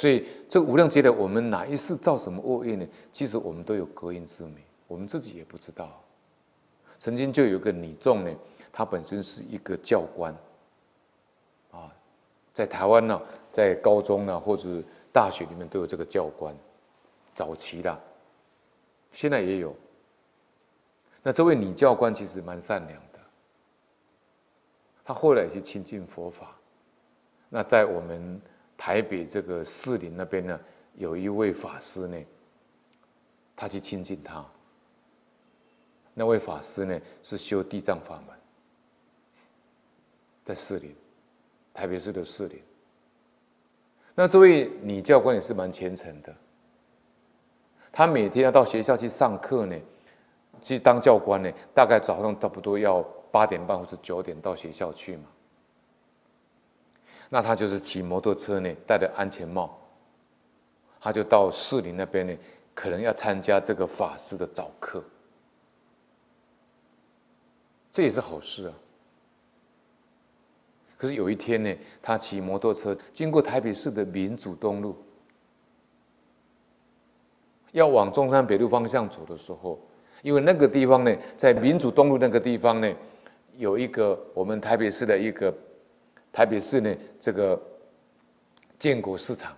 [0.00, 2.88] 所以这无量劫的，我们哪一世造什么恶业呢？
[3.12, 6.02] 其实我们都有隔阴之美，我们自己也不知道。
[6.98, 8.34] 曾经就有个女众呢，
[8.72, 10.34] 她本身是一个教官，
[11.70, 11.92] 啊，
[12.54, 13.20] 在台湾呢，
[13.52, 14.82] 在高中呢或者
[15.12, 16.56] 大学里面都有这个教官，
[17.34, 18.00] 早期的，
[19.12, 19.76] 现在也有。
[21.22, 23.18] 那这位女教官其实蛮善良的，
[25.04, 26.56] 她后来也是亲近佛法。
[27.50, 28.40] 那在我们。
[28.80, 30.58] 台北这个士林那边呢，
[30.94, 32.16] 有一位法师呢，
[33.54, 34.42] 他去亲近他。
[36.14, 38.34] 那位法师呢，是修地藏法门，
[40.46, 40.96] 在士林，
[41.74, 42.58] 台北市的士林。
[44.14, 46.34] 那这位女教官也是蛮虔诚的，
[47.92, 49.78] 她每天要到学校去上课呢，
[50.62, 55.24] 去当教官呢，大概早上差不多要八点半或者九点到学校去嘛。
[57.32, 59.78] 那他就是骑摩托车呢，戴着安全帽，
[61.00, 62.36] 他就到市里那边呢，
[62.74, 65.00] 可能要参加这个法师的早课，
[67.92, 68.74] 这也是好事啊。
[70.98, 71.72] 可是有一天呢，
[72.02, 74.96] 他骑摩托车经过台北市的民主东路，
[77.70, 79.80] 要往中山北路方向走的时候，
[80.22, 82.92] 因为那个地方呢，在民主东路那个地方呢，
[83.56, 85.54] 有一个我们台北市的一个。
[86.32, 87.60] 台北市呢，这个
[88.78, 89.52] 建国市场，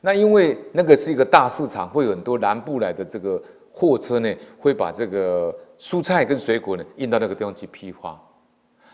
[0.00, 8.18] 那因为那个是一个大市场，会有很多南部来的这个货车呢，会把这个蔬菜跟水果呢运到那个地方去批发。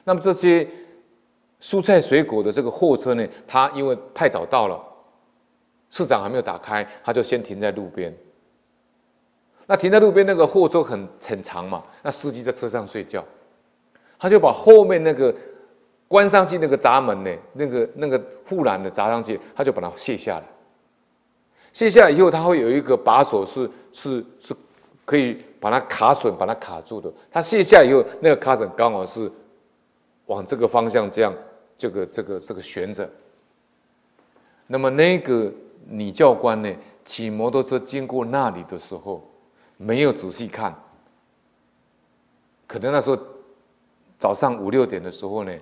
[0.03, 0.69] 那么这些
[1.61, 4.83] 蔬菜水果的这个货车呢，它因为太早到了，
[5.91, 8.13] 市场还没有打开，它就先停在路边。
[9.67, 13.25] 那停在路边那个货车很很长嘛，那司机在车上睡觉，
[14.19, 15.33] 他就把后面那个。
[16.07, 20.45] 关上去那个闸门呢，那个那个护栏的闸上去，他就把它卸下来。
[21.73, 24.55] 卸下来以后，它会有一个把手是，是是
[25.05, 27.13] 可以把它卡榫，把它卡住的。
[27.33, 29.29] 他卸下以后，那个卡榫刚好是
[30.27, 31.35] 往这个方向这样，
[31.77, 33.11] 这个这个这个悬着。
[34.69, 35.53] 那么那个
[35.89, 36.73] 女教官呢，
[37.05, 39.29] 骑摩托车经过那里的时候，
[39.77, 40.73] 没有仔细看，
[42.69, 43.19] 可能那时候
[44.17, 45.53] 早上五六点的时候呢。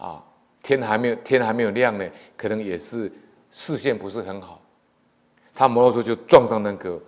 [0.00, 0.24] 啊，
[0.62, 3.12] 天还没有天还没有亮呢，可能也是
[3.52, 4.58] 视线不是很好，
[5.54, 6.98] 他摩托车就撞上那个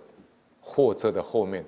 [0.61, 1.65] 货车的后面，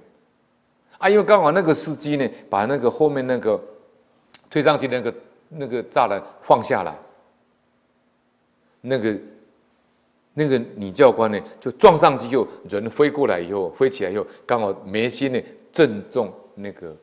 [1.00, 3.60] 啊，因为刚好那个司机呢，把那个后面那个
[4.52, 5.16] 推上去那个
[5.50, 6.96] 那个栅栏放下来，
[8.82, 9.18] 那个
[10.36, 15.42] 那个女教官呢就撞上去，就人飞过来以后飞起来以后，刚好眉心呢
[15.72, 16.96] 正中那个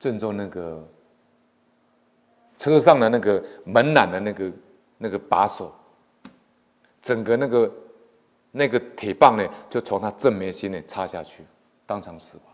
[0.00, 0.84] 正中那个。
[2.62, 4.52] 车上的那个门缆的那个
[4.96, 5.74] 那个把手，
[7.00, 7.72] 整个那个
[8.52, 11.44] 那个铁棒呢，就从他正眉心呢插下去，
[11.86, 12.46] 当场死亡。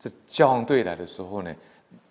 [0.00, 1.54] 这消防队来的时候呢，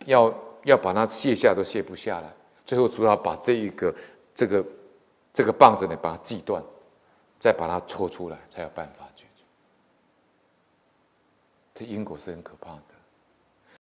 [0.05, 0.31] 要
[0.65, 2.31] 要把它卸下都卸不下来，
[2.63, 3.95] 最后只好把这一个
[4.35, 4.65] 这个
[5.33, 6.63] 这个棒子呢把它锯断，
[7.39, 9.41] 再把它抽出来，才有办法解决。
[11.73, 12.96] 这因果是很可怕的。